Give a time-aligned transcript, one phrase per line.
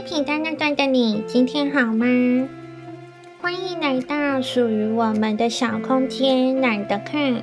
[0.00, 2.06] 夜平淡那端的你，今天好吗？
[3.42, 7.42] 欢迎来到属于我们的小空间，懒得看。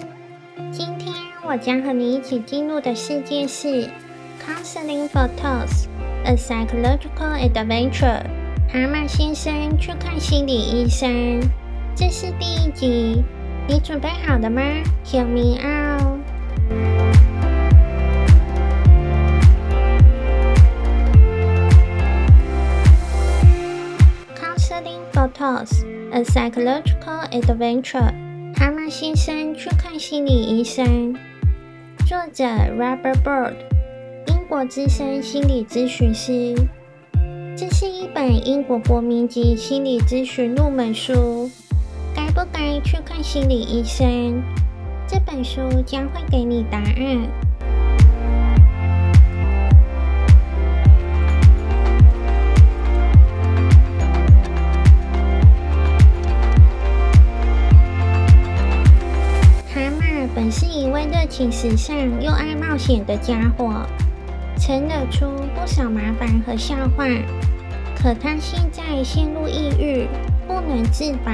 [0.72, 1.14] 今天
[1.46, 3.88] 我将和你一起进入的世界是
[4.44, 5.86] Counseling for Toads:
[6.26, 8.24] A Psychological Adventure。
[8.74, 11.40] 蛤蟆先生去看心理医生，
[11.96, 13.24] 这是第一集，
[13.68, 14.64] 你准备好了吗
[15.06, 16.17] ？Hear me out。
[26.38, 28.14] Psychological Adventure。
[28.54, 31.16] 蛤蟆先生去看心理医生。
[32.06, 32.44] 作者
[32.78, 33.56] ：Robert Bird，
[34.28, 36.54] 英国资深心理咨询师。
[37.58, 41.50] 这是一本英国国民级心理咨询入门书。
[42.16, 44.40] 该不该去看心理医生？
[45.08, 47.47] 这本书将会给你答案。
[60.38, 63.74] 本是一位热情时尚又爱冒险的家伙。
[64.56, 67.08] 曾惹出不少麻烦和笑话，
[67.96, 70.08] 可他现在陷入抑郁，
[70.48, 71.34] 不能自拔。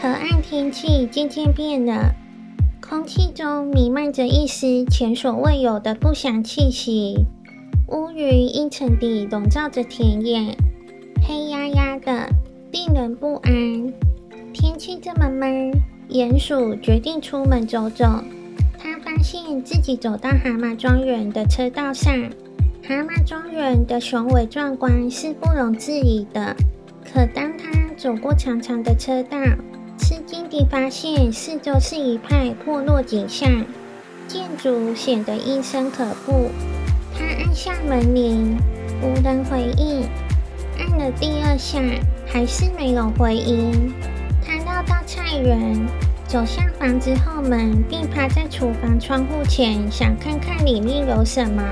[0.00, 2.14] 河岸天气渐渐变了，
[2.80, 7.26] 空气中弥漫着一丝前所未有的不祥气息，
[7.88, 10.56] 乌云阴沉地笼罩着田野，
[11.26, 12.28] 黑压压的，
[12.72, 13.52] 令人不安。
[14.52, 15.72] 天气这么闷。
[16.08, 18.04] 鼹鼠决定出门走走。
[18.78, 22.12] 他发现自己走到蛤蟆庄园的车道上。
[22.82, 26.54] 蛤蟆庄园的雄伟壮观是不容置疑的。
[27.02, 29.38] 可当他走过长长的车道，
[29.96, 33.64] 吃惊地发现四周是一派破落景象，
[34.28, 36.50] 建筑显得阴森可怖。
[37.16, 38.58] 他按下门铃，
[39.02, 40.02] 无人回应。
[40.78, 41.80] 按了第二下，
[42.26, 43.92] 还是没有回音。
[44.44, 45.78] 他绕到菜园，
[46.26, 51.62] 走向房子后门，并趴在厨房窗户前，想看看里面有什么。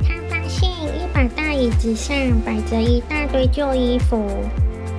[0.00, 2.14] 他发现一把大椅子上
[2.44, 4.28] 摆着一大堆旧衣服。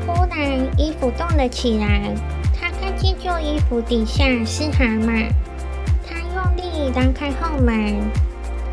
[0.08, 0.40] 忽然，
[0.78, 2.14] 衣服动了起来。
[2.59, 5.30] 他看见旧衣服底下是蛤蟆。
[6.08, 8.00] 他用力拉开后门，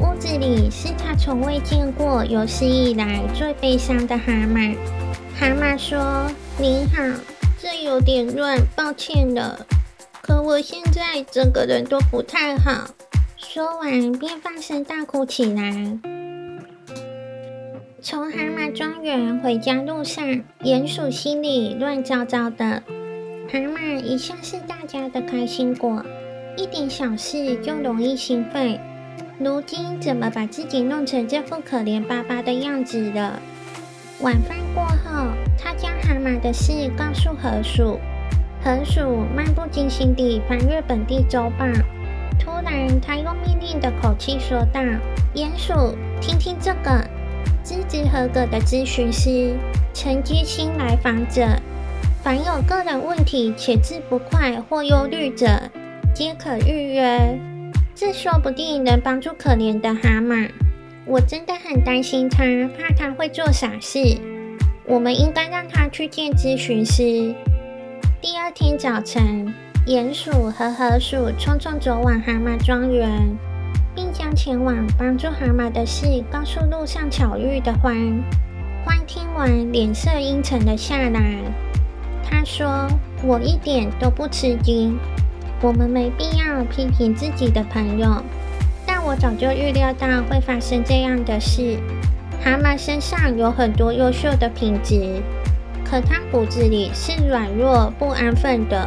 [0.01, 4.75] 屋子里是他从未见过、有史以来最悲伤的蛤蟆。
[5.39, 7.03] 蛤蟆说：“您好。”
[7.61, 9.67] 这有点乱，抱歉了。
[10.23, 12.87] 可我现在整个人都不太好。
[13.37, 15.99] 说完便放声大哭起来。
[18.01, 20.25] 从蛤蟆庄园回家路上，
[20.63, 22.83] 鼹鼠心里乱糟糟的。
[23.53, 26.03] 蛤蟆一向是大家的开心果，
[26.57, 28.81] 一点小事就容易兴奋。
[29.43, 33.41] 如今怎么把自己弄成这副可怜巴巴的样子了？
[34.21, 37.99] 晚饭过后，他将蛤蟆的事告诉河鼠。
[38.63, 41.65] 河鼠漫不经心地翻阅本地周报，
[42.39, 44.83] 突然，他用命令的口气说道
[45.35, 47.03] ：“鼹鼠，听听这个，
[47.63, 49.57] 资质合格的咨询师，
[49.95, 51.47] 曾接新来访者，
[52.23, 55.49] 凡有个人问题且治不快或忧虑者，
[56.15, 57.41] 皆可预约。
[58.01, 60.49] 这说不定能帮助可怜的蛤蟆。”
[61.05, 62.43] 我真的很担心他，
[62.79, 63.99] 怕他会做傻事。
[64.87, 67.35] 我们应该让他去见咨询师。
[68.23, 69.53] 第二天早晨，
[69.87, 73.37] 鼹鼠和河鼠匆匆走往蛤蟆庄园，
[73.95, 78.23] 并将前往帮助蛤蟆的事告诉路上巧遇的獾。
[78.87, 81.21] 獾听完，脸色阴沉了下来。
[82.25, 82.89] 他说
[83.23, 84.99] ：“我一点都不吃惊。
[85.63, 88.23] 我们没必要批评自己的朋友。”
[88.87, 91.79] 但我早就预料到会发生这样的事。
[92.43, 95.23] 蛤蟆身上有很多优秀的品质，
[95.85, 98.87] 可他骨子里是软弱不安分的。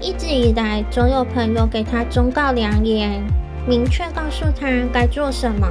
[0.00, 3.22] 一直以来，总有朋友给他忠告良言，
[3.68, 5.68] 明确告诉他该做什么。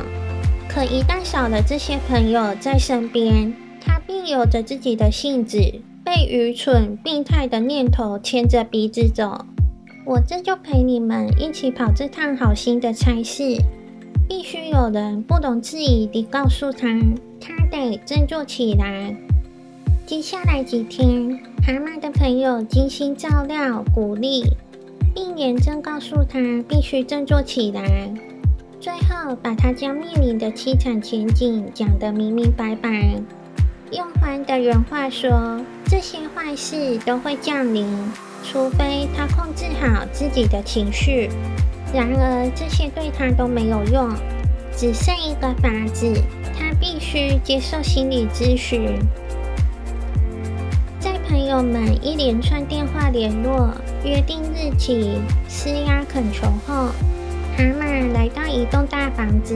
[0.68, 3.52] 可一旦少了这些朋友在身边，
[3.84, 5.58] 他便有着自己的性子，
[6.06, 9.46] 被愚蠢、病态的念头牵着鼻子走。
[10.10, 13.44] 我这就陪你们一起跑这趟好心的差事。
[14.28, 16.88] 必须有人不懂质疑地告诉他，
[17.40, 19.16] 他得振作起来。
[20.08, 24.46] 接下来几天，蛤蟆的朋友精心照料、鼓励，
[25.14, 28.12] 并严正告诉他必须振作起来。
[28.80, 32.90] 最后，把他将面临的凄惨前景讲得明明白白。
[33.92, 37.86] 用獾的原话说：“这些坏事都会降临。”
[38.44, 41.30] 除非他控制好自己的情绪，
[41.94, 44.09] 然而这些对他都没有用，
[44.75, 46.12] 只剩一个法子，
[46.57, 48.97] 他必须接受心理咨询。
[51.00, 53.69] 在朋友们一连串电话联络、
[54.03, 56.89] 约定日期、施压恳求后，
[57.56, 59.56] 蛤蟆来到一栋大房子。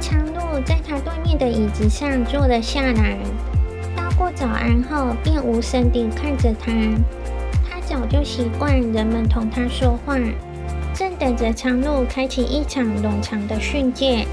[0.00, 3.18] 昌鹭在他对面的椅子上坐了下来，
[3.94, 6.72] 道过早安后，便无声地看着他。
[7.88, 10.18] 早就习惯人们同他说话，
[10.92, 14.26] 正等着苍鹭开启一场冗长的训诫，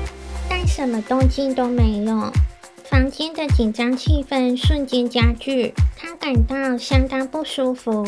[0.49, 2.31] 但什么动静都没有。
[2.85, 8.03] 房间的紧张气氛瞬间加剧，他感到相当不舒服，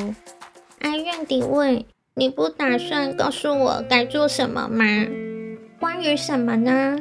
[0.80, 1.84] 哀怨地问
[2.16, 4.84] ：“你不打算告诉我该做什么吗？
[5.80, 6.98] 关于什么呢？”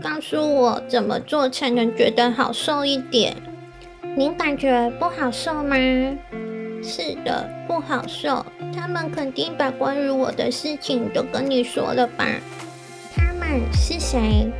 [0.00, 3.34] 告诉我怎么做才能觉得好受一点？
[4.16, 5.76] 您感觉不好受吗？
[6.86, 8.46] 是的，不好受。
[8.74, 12.24] 他们肯定把关于我的事情都跟你说了吧？
[13.14, 14.50] 他们是谁？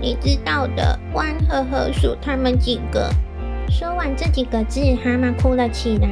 [0.00, 3.10] 你知道的，獾和河鼠他们几个。
[3.68, 6.08] 说完这几个字，蛤蟆哭了起来。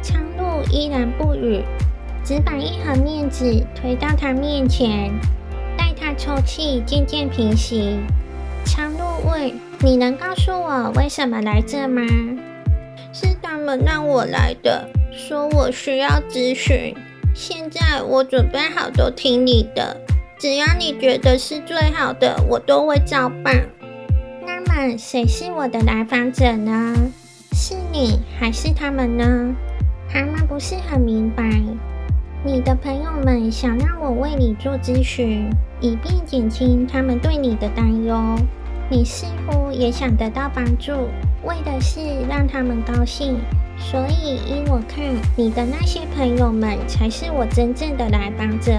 [0.00, 1.62] 苍鹭依然不语，
[2.24, 5.12] 只把一盒面纸推到他面前。
[5.76, 7.98] 待他抽泣渐渐平息，
[8.64, 9.52] 苍鹭问
[9.84, 12.00] ：“你能告诉我为什么来这吗？”
[13.14, 16.92] 是他们让我来的，说我需要咨询。
[17.32, 19.96] 现在我准备好都听你的，
[20.36, 23.68] 只要你觉得是最好的，我都会照办。
[24.44, 26.92] 那么谁是我的来访者呢？
[27.52, 29.54] 是你还是他们呢？
[30.08, 31.44] 蛤蟆不是很明白。
[32.44, 35.48] 你的朋友们想让我为你做咨询，
[35.80, 38.36] 以便减轻他们对你的担忧。
[38.90, 40.92] 你似乎也想得到帮助，
[41.44, 43.38] 为的是让他们高兴。
[43.78, 45.04] 所以依我看，
[45.36, 48.72] 你的那些朋友们才是我真正的来访者。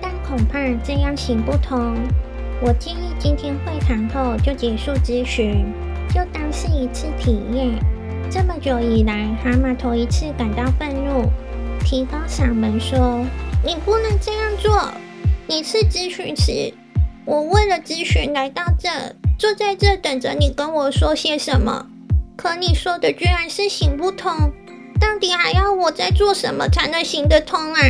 [0.00, 1.96] 但恐怕这样行不通。
[2.60, 5.66] 我建议今天会谈后就结束咨询，
[6.08, 7.70] 就当是一次体验。
[8.30, 11.28] 这么久以来，蛤蟆头一次感到愤怒。
[11.84, 13.24] 提高嗓门说
[13.62, 14.92] ：“你不能这样做！
[15.46, 16.72] 你是咨询师，
[17.24, 18.88] 我为了咨询来到这，
[19.36, 21.88] 坐在这等着你跟我说些什么。
[22.42, 24.32] 可你说的居然是行不通，
[25.00, 27.80] 到底还要我再做什么才能行得通啊？”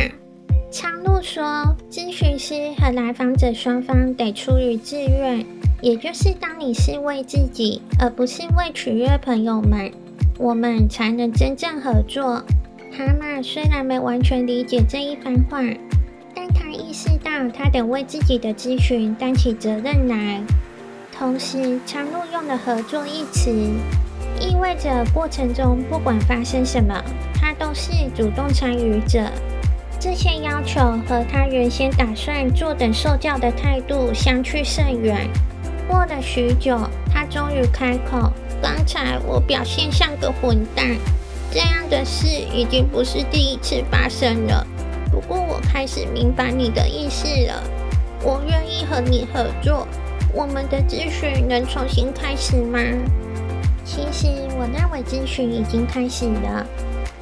[0.69, 5.43] 苍鹭说：“咨询师和来访者双方得出于自愿，
[5.81, 9.91] 也就是当你是为自己，而不是为取悦朋友们，
[10.37, 12.43] 我们才能真正合作。”
[12.95, 15.63] 蛤蟆虽然没完全理解这一番话，
[16.35, 20.43] 但他意识到他得为自己的咨询担起责任来。
[21.11, 23.51] 同时，苍鹭用了“合作”一词，
[24.63, 29.29] 意味着过程中不管发生什么，他都是主动参与者。
[29.99, 35.27] 这些要求和他原先打算坐等受教的态度相去甚远。
[35.85, 36.79] 过了许久，
[37.13, 38.31] 他终于开口
[38.63, 40.95] ：“刚才我表现像个混蛋。”
[41.51, 44.65] 这样的事已经不是第一次发生了。
[45.11, 47.61] 不过我开始明白你的意思了。
[48.21, 49.85] 我愿意和你合作。
[50.33, 52.79] 我们的咨询能重新开始吗？
[53.85, 54.27] 其实
[54.57, 56.65] 我认为咨询已经开始了。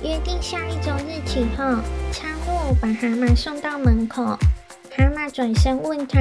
[0.03, 1.63] 约定下一周日期后，
[2.11, 4.23] 苍鹭把蛤蟆送到门口。
[4.95, 6.19] 蛤蟆转身问他：“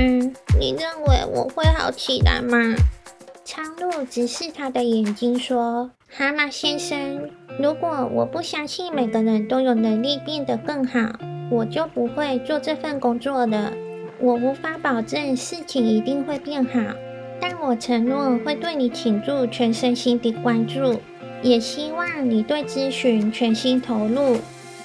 [0.59, 2.56] 你认为我会好起来吗？”
[3.44, 11.00] 苍鹭直视他的眼睛说：“蛤蟆先生。”如果我不相信每个人都有能力变得更好，
[11.50, 13.73] 我就不会做这份工作了。
[14.20, 16.80] 我无法保证事情一定会变好，
[17.62, 20.99] 我承诺会对你倾注全身心的关注，
[21.43, 24.38] 也希望你对咨询全心投入。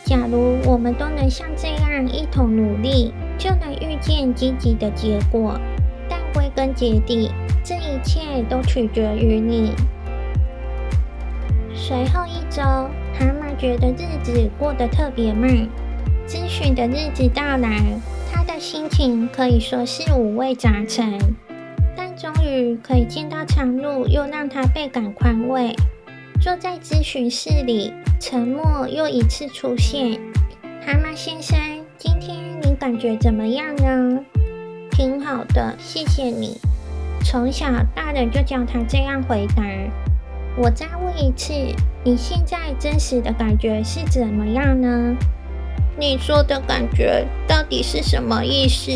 [0.04, 5.58] 假如我们都能像这样一同努力，就能预见积极的结果。
[6.10, 7.32] 但归根结底，
[7.64, 9.72] 这一切都取决于你。
[11.74, 15.50] 随后一周，蛤蟆觉得日子过得特别慢。
[16.28, 17.82] 咨询的日子到来，
[18.32, 21.18] 他的心情可以说是五味杂陈。
[22.26, 25.76] 终于可以见到苍鹭，又让他倍感宽慰。
[26.42, 30.20] 坐在咨询室里，沉默又一次出现。
[30.84, 31.56] 蛤蟆先生，
[32.00, 34.26] 今天你感觉怎么样呢？
[34.90, 36.58] 挺好的，谢谢你。
[37.24, 39.64] 从小大人就教他这样回答。
[40.58, 41.54] 我再问一次，
[42.04, 45.16] 你现在真实的感觉是怎么样呢？
[45.96, 48.90] 你说的感觉到底是什么意思？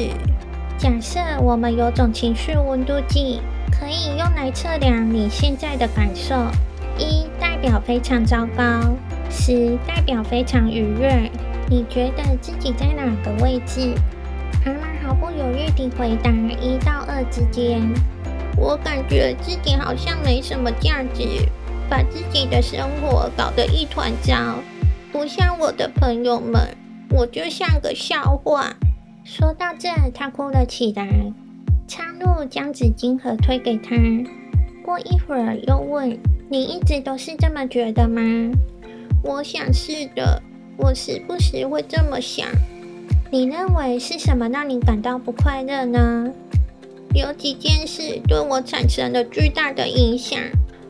[0.79, 6.33] 假设我们有种情绪温度计，可以用来测量你现在的感受。
[6.97, 8.95] 一代表非常糟糕，
[9.29, 11.29] 十代表非常愉悦。
[11.69, 13.93] 你觉得自己在哪个位置？
[14.63, 16.31] 蛤蟆毫不犹豫地回答
[16.61, 17.81] ：“一到二之间。”
[18.55, 21.45] 我感觉自己好像没什么价值，
[21.89, 24.55] 把自己的生活搞得一团糟，
[25.11, 26.73] 不像我的朋友们，
[27.09, 28.73] 我就像个笑话。
[29.31, 31.07] 说到这，他哭了起来。
[31.87, 33.95] 苍鹭将纸巾盒推给他，
[34.83, 36.17] 过一会儿又问
[36.49, 38.21] ：“你一直都是这么觉得吗？”
[39.23, 40.41] 我想是的，
[40.77, 42.47] 我时不时会这么想。
[43.29, 46.33] 你认为是什么让你感到不快乐呢？
[47.13, 50.39] 有几件事对我产生了巨大的影响。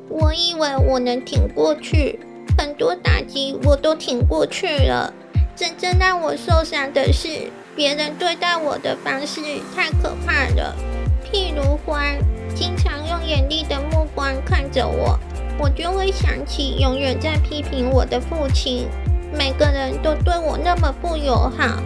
[0.08, 2.18] 我以为我能挺过去，
[2.58, 5.14] 很多打击我都挺过去了。
[5.58, 9.40] 真正让我受伤的是，别人对待我的方式
[9.74, 10.76] 太可怕了。
[11.24, 12.18] 譬如獾，
[12.54, 15.18] 经常用严厉的目光看着我，
[15.58, 18.86] 我就会想起永远在批评我的父亲。
[19.34, 21.82] 每个人都对我那么不友好，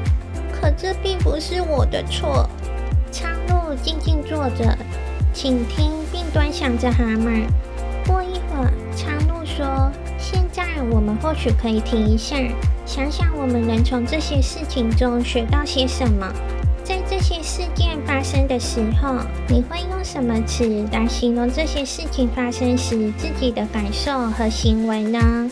[0.51, 2.50] 可这并不是我的错。
[3.12, 4.75] 苍鹭静静坐着，
[5.31, 7.45] 倾听并端详着蛤蟆。
[8.07, 12.35] 过一会儿，苍鹭说：“现在我们或许可以停一下，
[12.85, 16.31] 想想我们能从这些事情中学到些什么。
[16.83, 19.15] 在这些事件发生的时候，
[19.47, 25.49] 你会用什么词来形容这些事情发生时自己的感受和行为呢？”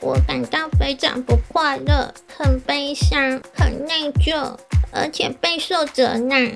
[0.00, 4.56] 我感到非常不快乐，很悲伤，很内疚，
[4.92, 6.52] 而且备受责难。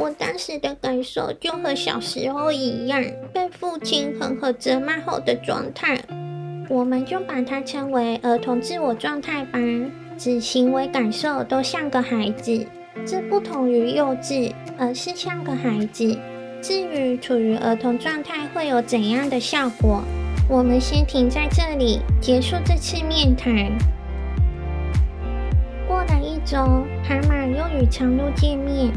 [0.00, 6.00] 我当时的感受就和小时候一样，被父亲狠狠责骂后的状态。
[6.70, 9.58] 我们就把它称为儿童自我状态吧，
[10.18, 12.66] 指行为感受都像个孩子，
[13.06, 16.18] 这不同于幼稚，而是像个孩子。
[16.60, 20.02] 至于处于儿童状态会有怎样的效果，
[20.46, 23.72] 我们先停在这里，结束这次面谈。
[25.86, 26.58] 过了一周，
[27.02, 28.92] 蛤蟆又与苍鹭见面。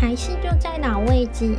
[0.00, 1.56] 还是就在老位置。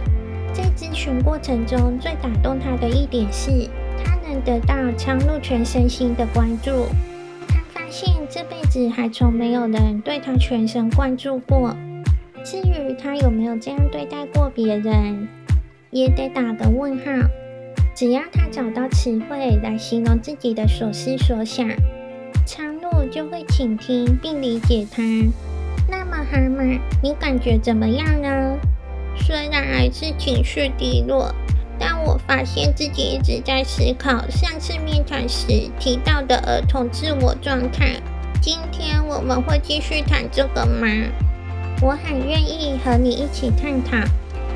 [0.54, 3.70] 在咨询过程中，最打动他的一点是，
[4.04, 6.88] 他能得到苍鹭全身心的关注。
[7.48, 11.76] 他发现这辈子还从没有人对他全神贯注过。
[12.44, 15.28] 至于他有没有这样对待过别人，
[15.92, 17.04] 也得打个问号。
[17.94, 21.70] 只要他找到词汇来形容自己的所思所想，
[22.46, 25.04] 苍鹭就会倾听并理解他。
[25.88, 28.58] 那么蛤蟆，你感觉怎么样呢？
[29.18, 31.36] 虽然还是情绪低落，
[32.06, 38.02] 我发现自己一直在思考上次面谈时提到的儿童自我状态。
[38.42, 40.88] 今天我们会继续谈这个吗？
[41.82, 43.98] 我很愿意和你一起探讨。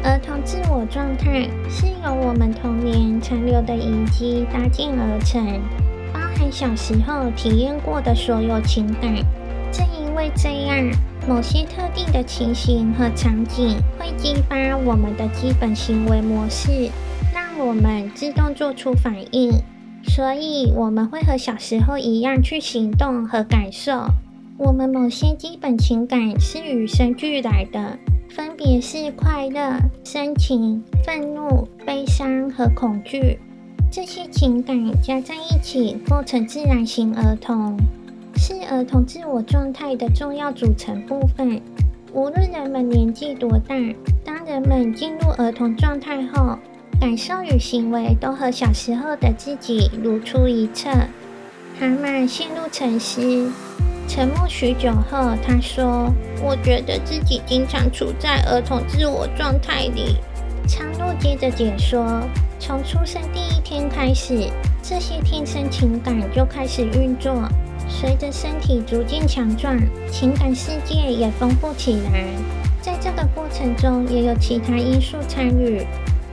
[0.04, 5.44] 儿童自我状态是由我们童年残留的遗迹搭建而成，
[6.14, 9.16] 包含小时候体验过的所有情感。
[9.72, 10.92] 正因为这样。
[11.28, 16.92] 某些特定的情形和场景会激发我们的基本行为模式，
[17.60, 19.52] 我们自动做出反应。
[20.08, 24.06] 所以，我们会和小时候一样去行动和感受。
[24.58, 27.98] 我们某些基本情感是与生俱来的，
[28.30, 33.40] 分别是快乐、深情、愤怒、悲伤和恐惧。
[33.92, 37.78] 这些情感加在一起，构成自然型儿童。
[38.38, 41.62] 是儿童自我状态的重要组成部分。
[42.14, 43.76] 无论人们年纪多大，
[44.24, 46.58] 当人们进入儿童状态后，
[47.00, 50.90] 感受与行为都和小时候的自己如出一辙。
[51.80, 53.52] 蛤蟆陷入沉思，
[54.08, 56.12] 沉默许久后，他说
[56.42, 60.18] ：“我觉得自己经常处在儿童自我状态里。”
[60.68, 62.22] 苍鹭接着解说
[62.60, 64.50] ：“从出生第一天开始，
[64.82, 67.44] 这些天生情感就开始运作。”
[67.88, 69.78] 随着身体逐渐强壮，
[70.12, 72.25] 情感世界也丰富起来。
[72.82, 75.86] 在这个过程中，也有其他因素参与，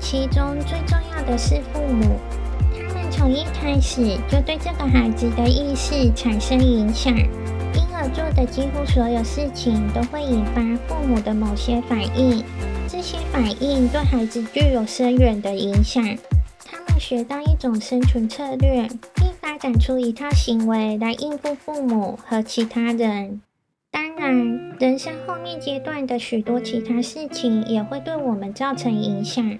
[0.03, 2.19] 其中最重要的是父母。
[2.77, 12.45] 他们从一开始就对这个孩子的意识产生影响，因而做的几乎所有事情都会引发父母的某些反应。
[12.89, 16.05] 这些反应对孩子具有深远的影响。
[16.67, 18.89] 他们学到一种生存策略。
[19.15, 23.41] 并发展出一套行为来应付父母和其他人。
[23.91, 29.57] 当然，人生后面阶段的许多其他事情也会对我们造成影响。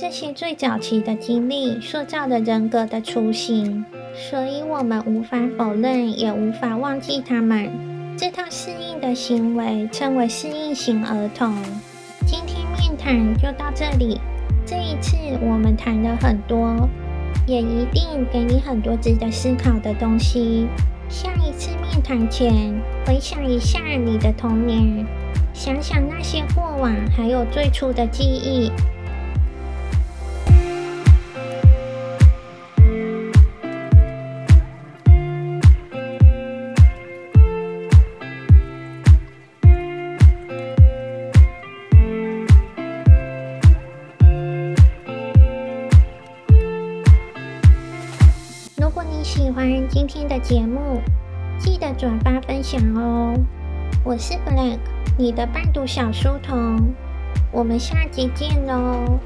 [0.00, 7.68] 这些最早期的经历塑造了人格的雏形，所以我们无法否认，也无法忘记他们。
[8.16, 11.52] 这套适应的行为称为适应型儿童。
[12.24, 14.20] 今天面谈就到这里。
[14.64, 16.88] 这一次我们谈了很多。
[17.44, 20.68] 也一定给你很多值得思考的东西。
[21.08, 25.04] 下一次面谈前，回想一下你的童年，
[25.52, 28.70] 想想那些过往，还有最初的记忆。
[49.28, 51.02] 喜欢今天的节目，
[51.58, 53.34] 记得转发分享哦。
[54.02, 54.78] 我是 Black，
[55.18, 56.94] 你的伴读小书童，
[57.52, 59.20] 我们下集见喽。